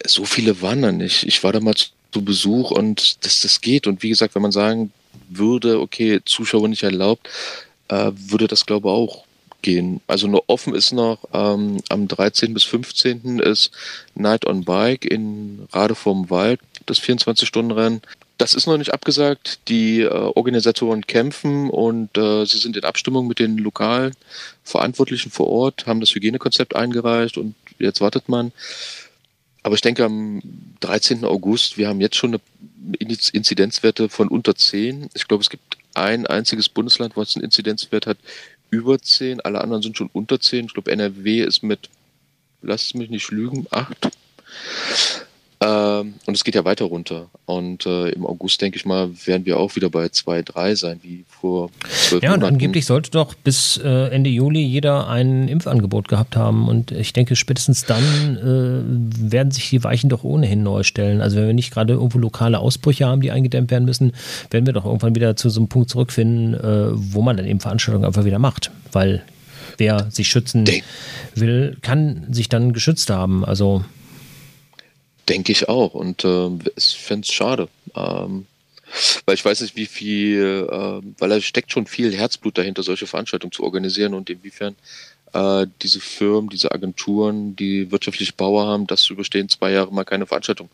[0.07, 1.25] So viele waren da nicht.
[1.25, 3.88] Ich war da mal zu Besuch und das, das geht.
[3.88, 4.93] Und wie gesagt, wenn man sagen
[5.29, 7.29] würde, okay, Zuschauer nicht erlaubt,
[7.88, 9.25] äh, würde das glaube ich auch
[9.62, 10.01] gehen.
[10.07, 12.55] Also nur offen ist noch ähm, am 13.
[12.55, 13.41] bis 15.
[13.41, 13.73] ist
[14.15, 18.01] Night on Bike in Rade vorm Wald, das 24-Stunden-Rennen.
[18.42, 19.68] Das ist noch nicht abgesagt.
[19.68, 24.16] Die äh, Organisatoren kämpfen und äh, sie sind in Abstimmung mit den lokalen
[24.64, 28.50] Verantwortlichen vor Ort, haben das Hygienekonzept eingereicht und jetzt wartet man.
[29.62, 30.42] Aber ich denke, am
[30.81, 31.24] 13.
[31.24, 32.40] August, wir haben jetzt schon eine
[32.98, 35.11] Inzidenzwerte von unter 10.
[35.14, 38.18] Ich glaube, es gibt ein einziges Bundesland, was einen Inzidenzwert hat,
[38.70, 39.40] über 10.
[39.42, 40.64] Alle anderen sind schon unter 10.
[40.64, 41.90] Ich glaube, NRW ist mit,
[42.61, 44.11] lasst mich nicht lügen, 8.
[45.64, 47.27] Ähm, und es geht ja weiter runter.
[47.46, 51.01] Und äh, im August, denke ich mal, werden wir auch wieder bei 2, 3 sein,
[51.03, 51.70] wie vor
[52.09, 52.55] zwölf Ja, und Monaten.
[52.55, 56.68] angeblich sollte doch bis äh, Ende Juli jeder ein Impfangebot gehabt haben.
[56.68, 58.03] Und ich denke, spätestens dann
[58.37, 61.20] äh, werden sich die Weichen doch ohnehin neu stellen.
[61.20, 64.12] Also wenn wir nicht gerade irgendwo lokale Ausbrüche haben, die eingedämmt werden müssen,
[64.51, 67.61] werden wir doch irgendwann wieder zu so einem Punkt zurückfinden, äh, wo man dann eben
[67.61, 68.70] Veranstaltungen einfach wieder macht.
[68.90, 69.22] Weil
[69.79, 70.68] wer sich schützen
[71.35, 73.44] will, kann sich dann geschützt haben.
[73.44, 73.85] Also
[75.33, 75.95] Denke ich auch.
[75.95, 77.68] Und äh, ich fände es schade.
[77.97, 78.47] Ähm,
[79.25, 83.07] weil ich weiß nicht, wie viel, äh, weil da steckt schon viel Herzblut dahinter, solche
[83.07, 84.77] Veranstaltungen zu organisieren und inwiefern
[85.33, 90.05] äh, diese Firmen, diese Agenturen, die wirtschaftliche Bauer haben, das zu überstehen, zwei Jahre mal
[90.05, 90.68] keine Veranstaltung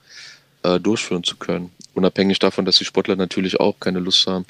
[0.62, 1.70] durchführen zu können.
[1.94, 4.44] Unabhängig davon, dass die Sportler natürlich auch keine Lust haben,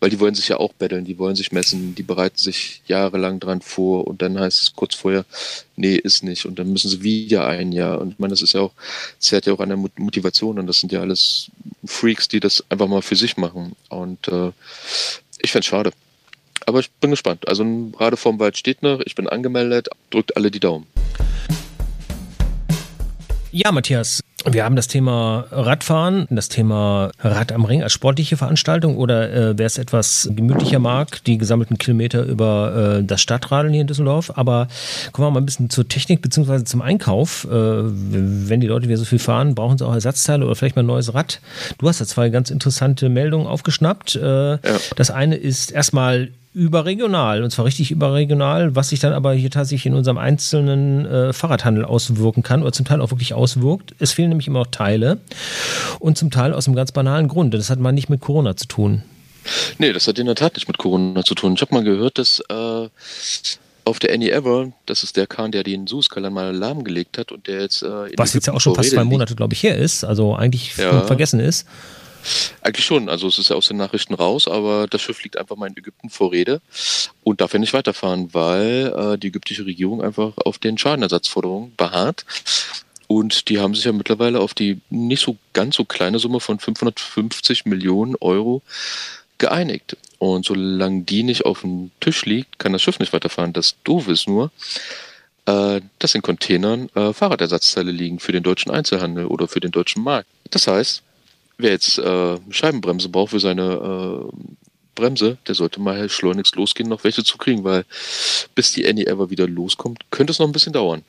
[0.00, 3.38] weil die wollen sich ja auch betteln, die wollen sich messen, die bereiten sich jahrelang
[3.38, 5.26] dran vor und dann heißt es kurz vorher,
[5.76, 8.54] nee, ist nicht und dann müssen sie wieder ein Jahr und ich meine, das ist
[8.54, 8.72] ja auch,
[9.18, 11.50] zehrt ja auch an der Motivation und das sind ja alles
[11.84, 14.52] Freaks, die das einfach mal für sich machen und äh,
[15.42, 15.92] ich fände es schade.
[16.64, 17.46] Aber ich bin gespannt.
[17.46, 17.64] Also
[18.14, 20.86] vorm Wald steht noch, ich bin angemeldet, drückt alle die Daumen.
[23.52, 28.96] Ja, Matthias, wir haben das Thema Radfahren, das Thema Rad am Ring als sportliche Veranstaltung
[28.96, 33.80] oder äh, wer es etwas gemütlicher mag, die gesammelten Kilometer über äh, das Stadtradeln hier
[33.80, 34.32] in Düsseldorf.
[34.36, 34.68] Aber
[35.12, 36.64] kommen wir mal ein bisschen zur Technik bzw.
[36.64, 37.44] zum Einkauf.
[37.44, 40.82] Äh, wenn die Leute wieder so viel fahren, brauchen sie auch Ersatzteile oder vielleicht mal
[40.82, 41.40] ein neues Rad.
[41.78, 44.16] Du hast da zwei ganz interessante Meldungen aufgeschnappt.
[44.16, 44.58] Äh, ja.
[44.96, 49.84] Das eine ist erstmal überregional und zwar richtig überregional, was sich dann aber hier tatsächlich
[49.84, 53.94] in unserem einzelnen äh, Fahrradhandel auswirken kann oder zum Teil auch wirklich auswirkt.
[53.98, 55.18] Es fehlen nämlich immer auch Teile
[55.98, 57.54] und zum Teil aus einem ganz banalen Grund.
[57.54, 59.02] Das hat mal nicht mit Corona zu tun.
[59.78, 61.54] Nee, das hat in der Tat nicht mit Corona zu tun.
[61.54, 62.88] Ich habe mal gehört, dass äh,
[63.84, 67.46] auf der Any Ever, das ist der Kahn, der den Suezkanal mal lahmgelegt hat und
[67.46, 67.82] der jetzt.
[67.82, 70.76] Äh, Was jetzt ja auch schon fast zwei Monate, glaube ich, her ist, also eigentlich
[70.76, 71.02] ja.
[71.02, 71.66] vergessen ist.
[72.60, 75.54] Eigentlich schon, also es ist ja aus den Nachrichten raus, aber das Schiff liegt einfach
[75.54, 76.60] mal in Ägypten vor Rede
[77.22, 82.24] und darf ja nicht weiterfahren, weil äh, die ägyptische Regierung einfach auf den Schadenersatzforderungen beharrt.
[83.06, 86.58] Und die haben sich ja mittlerweile auf die nicht so ganz so kleine Summe von
[86.58, 88.62] 550 Millionen Euro
[89.38, 89.96] geeinigt.
[90.18, 93.52] Und solange die nicht auf dem Tisch liegt, kann das Schiff nicht weiterfahren.
[93.52, 94.50] Das Doof ist nur,
[95.46, 100.02] äh, dass in Containern äh, Fahrradersatzteile liegen für den deutschen Einzelhandel oder für den deutschen
[100.02, 100.28] Markt.
[100.50, 101.02] Das heißt,
[101.58, 104.36] wer jetzt äh, Scheibenbremse braucht für seine äh,
[104.94, 107.84] Bremse, der sollte mal schleunigst losgehen, noch welche zu kriegen, weil
[108.54, 111.04] bis die Any Ever wieder loskommt, könnte es noch ein bisschen dauern.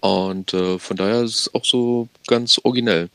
[0.00, 3.10] Und äh, von daher ist es auch so ganz originell,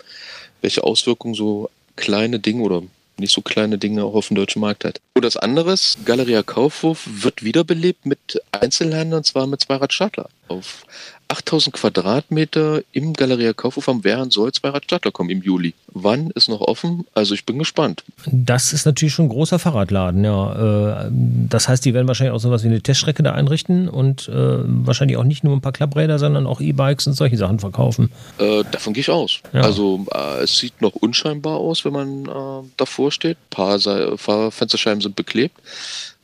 [0.61, 2.83] welche Auswirkungen so kleine Dinge oder
[3.17, 5.01] nicht so kleine Dinge auch auf dem deutschen Markt hat.
[5.17, 10.27] Und das andere Galeria Kaufhof wird wiederbelebt mit Einzelhandel und zwar mit Zweirad-Stadler.
[10.49, 10.85] Auf
[11.27, 15.73] 8000 Quadratmeter im Galeria Kaufhof am Wehren soll Zweirad-Stadler kommen im Juli.
[15.91, 17.07] Wann ist noch offen?
[17.13, 18.03] Also ich bin gespannt.
[18.31, 21.05] Das ist natürlich schon ein großer Fahrradladen, ja.
[21.05, 24.33] Äh, das heißt, die werden wahrscheinlich auch sowas wie eine Teststrecke da einrichten und äh,
[24.33, 28.11] wahrscheinlich auch nicht nur ein paar Klappräder, sondern auch E-Bikes und solche Sachen verkaufen.
[28.37, 29.39] Äh, davon gehe ich aus.
[29.53, 29.61] Ja.
[29.61, 33.37] Also äh, es sieht noch unscheinbar aus, wenn man äh, davor steht.
[33.57, 35.55] Ein paar Fensterscheiben sind beklebt.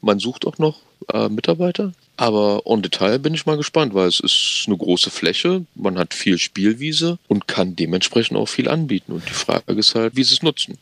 [0.01, 0.79] Man sucht auch noch
[1.13, 1.93] äh, Mitarbeiter.
[2.17, 6.13] Aber on Detail bin ich mal gespannt, weil es ist eine große Fläche, man hat
[6.13, 9.13] viel Spielwiese und kann dementsprechend auch viel anbieten.
[9.13, 10.77] Und die Frage ist halt, wie sie es nutzen.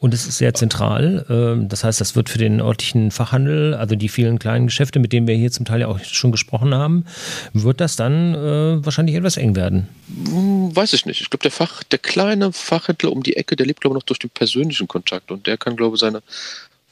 [0.00, 1.24] Und es ist sehr zentral.
[1.30, 5.14] Ähm, das heißt, das wird für den örtlichen Fachhandel, also die vielen kleinen Geschäfte, mit
[5.14, 7.06] denen wir hier zum Teil ja auch schon gesprochen haben,
[7.54, 9.88] wird das dann äh, wahrscheinlich etwas eng werden.
[10.08, 11.22] Hm, weiß ich nicht.
[11.22, 14.06] Ich glaube, der Fach, der kleine Fachhändler um die Ecke, der lebt, glaube ich, noch
[14.06, 16.22] durch den persönlichen Kontakt und der kann, glaube ich, seine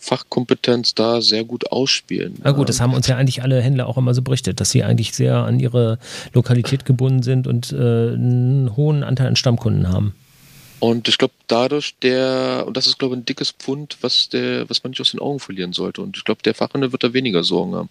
[0.05, 2.37] Fachkompetenz da sehr gut ausspielen.
[2.43, 4.85] Na gut, das haben uns ja eigentlich alle Händler auch immer so berichtet, dass sie
[4.85, 5.99] eigentlich sehr an ihre
[6.35, 10.15] Lokalität gebunden sind und äh, einen hohen Anteil an Stammkunden haben.
[10.79, 14.69] Und ich glaube, dadurch der, und das ist, glaube ich, ein dickes Pfund, was der,
[14.69, 16.03] was man nicht aus den Augen verlieren sollte.
[16.03, 17.89] Und ich glaube, der Fachhandel wird da weniger Sorgen haben.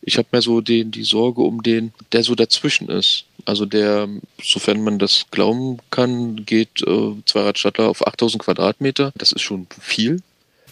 [0.00, 3.24] Ich habe mehr so den, die Sorge um den, der so dazwischen ist.
[3.44, 4.08] Also der,
[4.42, 9.12] sofern man das glauben kann, geht äh, Zweiradstadtler auf 8000 Quadratmeter.
[9.16, 10.22] Das ist schon viel.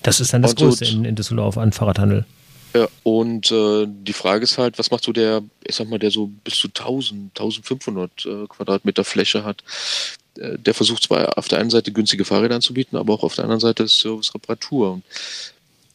[0.03, 2.25] Das ist dann das und Größte in, in Düsseldorf an Fahrradhandel.
[2.75, 6.11] Ja, und äh, die Frage ist halt, was macht so der, ich sag mal, der
[6.11, 9.63] so bis zu 1000, 1500 äh, Quadratmeter Fläche hat.
[10.39, 13.45] Äh, der versucht zwar auf der einen Seite günstige Fahrräder anzubieten, aber auch auf der
[13.45, 14.93] anderen Seite Service Reparatur.
[14.93, 15.05] Und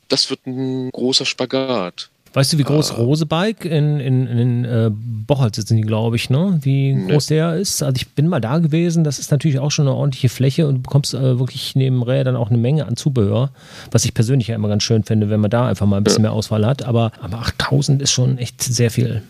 [0.08, 2.10] das wird ein großer Spagat.
[2.34, 6.32] Weißt du, wie groß äh, Rosebike in, in, in äh, Bocholt sitzen die, glaube ich,
[6.32, 6.60] ne?
[6.64, 7.36] Wie groß ne.
[7.36, 7.84] der ist.
[7.84, 10.76] Also ich bin mal da gewesen, das ist natürlich auch schon eine ordentliche Fläche und
[10.76, 13.52] du bekommst äh, wirklich neben Rädern auch eine Menge an Zubehör,
[13.92, 16.24] was ich persönlich ja immer ganz schön finde, wenn man da einfach mal ein bisschen
[16.24, 16.30] ja.
[16.30, 16.84] mehr Auswahl hat.
[16.84, 19.22] Aber, aber 8000 ist schon echt sehr viel.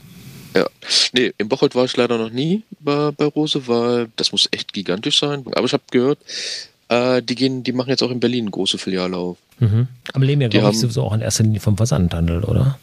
[0.56, 0.68] Ja,
[1.13, 4.72] nee, im Bocholt war ich leider noch nie bei, bei Rose, weil das muss echt
[4.72, 5.44] gigantisch sein.
[5.56, 6.20] Aber ich habe gehört,
[6.89, 9.38] äh, die gehen, die machen jetzt auch in Berlin eine große Filiale auf.
[9.60, 9.88] Mhm.
[10.13, 12.78] Aber leben ja, glaube ich, sowieso auch in erster Linie vom Versandhandel, oder?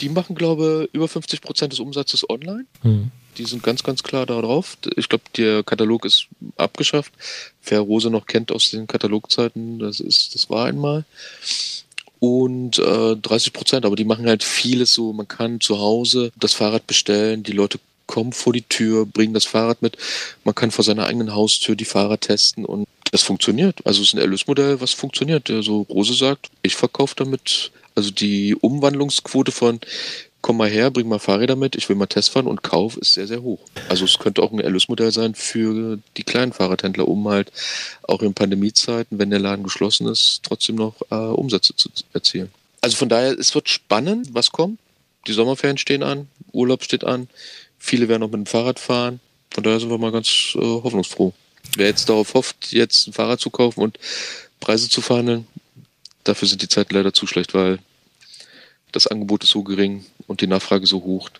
[0.00, 2.66] Die machen, glaube ich, über 50 Prozent des Umsatzes online.
[2.82, 3.10] Mhm.
[3.38, 4.78] Die sind ganz, ganz klar da drauf.
[4.96, 7.12] Ich glaube, der Katalog ist abgeschafft.
[7.64, 11.04] Wer Rose noch kennt aus den Katalogzeiten, das ist, das war einmal.
[12.18, 15.12] Und äh, 30 Prozent, aber die machen halt vieles so.
[15.12, 19.44] Man kann zu Hause das Fahrrad bestellen, die Leute kommen vor die Tür, bringen das
[19.44, 19.98] Fahrrad mit.
[20.44, 23.80] Man kann vor seiner eigenen Haustür die Fahrer testen und das funktioniert.
[23.84, 25.50] Also es ist ein Erlösmodell, was funktioniert.
[25.50, 29.80] Also Rose sagt, ich verkaufe damit also die Umwandlungsquote von
[30.42, 33.14] komm mal her, bring mal Fahrräder mit, ich will mal Test fahren und Kauf ist
[33.14, 33.58] sehr, sehr hoch.
[33.88, 37.50] Also es könnte auch ein Erlösmodell sein für die kleinen Fahrradhändler, um halt
[38.02, 42.52] auch in Pandemiezeiten, wenn der Laden geschlossen ist, trotzdem noch äh, Umsätze zu erzielen.
[42.80, 44.78] Also von daher, es wird spannend, was kommt.
[45.26, 47.28] Die Sommerferien stehen an, Urlaub steht an,
[47.80, 49.18] viele werden auch mit dem Fahrrad fahren.
[49.50, 51.32] Von daher sind wir mal ganz äh, hoffnungsfroh.
[51.76, 53.98] Wer jetzt darauf hofft, jetzt ein Fahrrad zu kaufen und
[54.60, 55.48] Preise zu verhandeln,
[56.26, 57.78] Dafür sind die Zeiten leider zu schlecht, weil
[58.92, 61.30] das Angebot ist so gering und die Nachfrage so hoch.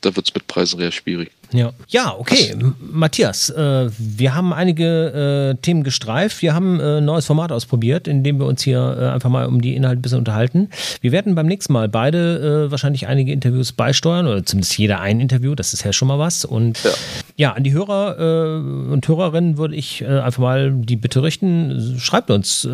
[0.00, 1.30] Da wird es mit Preisen sehr schwierig.
[1.52, 2.54] Ja, ja okay.
[2.78, 6.42] Matthias, äh, wir haben einige äh, Themen gestreift.
[6.42, 9.46] Wir haben äh, ein neues Format ausprobiert, in dem wir uns hier äh, einfach mal
[9.46, 10.68] um die Inhalte ein bisschen unterhalten.
[11.00, 15.20] Wir werden beim nächsten Mal beide äh, wahrscheinlich einige Interviews beisteuern oder zumindest jeder ein
[15.20, 15.54] Interview.
[15.54, 16.44] Das ist ja schon mal was.
[16.44, 16.90] Und ja,
[17.36, 21.96] ja an die Hörer äh, und Hörerinnen würde ich einfach mal die Bitte richten.
[21.98, 22.66] Schreibt uns,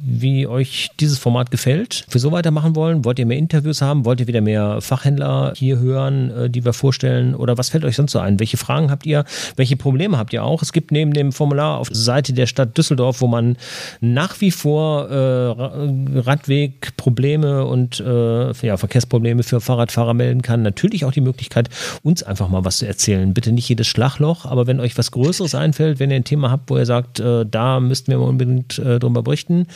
[0.00, 2.04] wie euch dieses Format gefällt.
[2.08, 3.04] Für so weitermachen wollen.
[3.04, 4.04] Wollt ihr mehr Interviews haben?
[4.04, 7.34] Wollt ihr wieder mehr Fachhändler hier hören, die wir vorstellen?
[7.34, 8.40] Oder was fällt euch sonst so ein?
[8.40, 9.24] Welche Fragen habt ihr?
[9.56, 10.62] Welche Probleme habt ihr auch?
[10.62, 13.56] Es gibt neben dem Formular auf der Seite der Stadt Düsseldorf, wo man
[14.00, 21.12] nach wie vor äh, Radwegprobleme und äh, ja, Verkehrsprobleme für Fahrradfahrer melden kann, natürlich auch
[21.12, 21.68] die Möglichkeit,
[22.02, 23.34] uns einfach mal was zu erzählen.
[23.34, 26.70] Bitte nicht jedes Schlagloch, aber wenn euch was Größeres einfällt, wenn ihr ein Thema habt,
[26.70, 29.66] wo ihr sagt, äh, da müssten wir mal unbedingt äh, drüber berichten,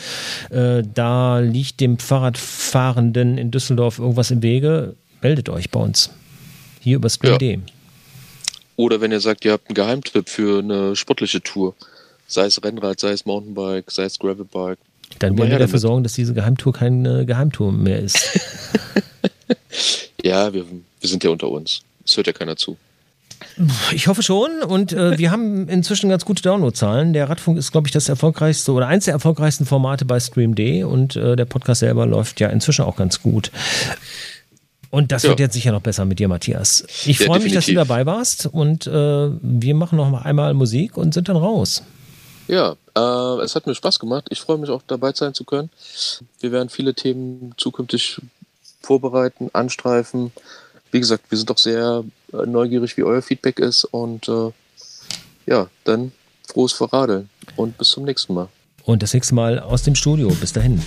[0.50, 6.10] äh, da liegt dem Fahrradfahrenden in Düsseldorf irgendwas im Wege, meldet euch bei uns.
[6.80, 7.56] Hier über Stream.de.
[7.56, 7.79] Ja.
[8.80, 11.74] Oder wenn ihr sagt, ihr habt einen Geheimtipp für eine sportliche Tour,
[12.26, 14.78] sei es Rennrad, sei es Mountainbike, sei es Gravelbike.
[15.18, 15.80] Dann werden wir dafür damit.
[15.82, 18.40] sorgen, dass diese Geheimtour keine Geheimtour mehr ist.
[20.24, 21.82] ja, wir, wir sind ja unter uns.
[22.06, 22.78] Es hört ja keiner zu.
[23.92, 24.62] Ich hoffe schon.
[24.62, 27.12] Und äh, wir haben inzwischen ganz gute Downloadzahlen.
[27.12, 31.16] Der Radfunk ist, glaube ich, das erfolgreichste oder eins der erfolgreichsten Formate bei Stream.de und
[31.16, 33.50] äh, der Podcast selber läuft ja inzwischen auch ganz gut.
[34.90, 35.30] Und das ja.
[35.30, 36.84] wird jetzt sicher noch besser mit dir, Matthias.
[37.06, 40.96] Ich ja, freue mich, dass du dabei warst und äh, wir machen noch einmal Musik
[40.96, 41.82] und sind dann raus.
[42.48, 44.26] Ja, äh, es hat mir Spaß gemacht.
[44.30, 45.70] Ich freue mich auch dabei sein zu können.
[46.40, 48.20] Wir werden viele Themen zukünftig
[48.82, 50.32] vorbereiten, anstreifen.
[50.90, 54.50] Wie gesagt, wir sind doch sehr äh, neugierig, wie euer Feedback ist und äh,
[55.46, 56.10] ja, dann
[56.48, 58.48] frohes Verradeln und bis zum nächsten Mal.
[58.84, 60.28] Und das nächste Mal aus dem Studio.
[60.40, 60.82] Bis dahin.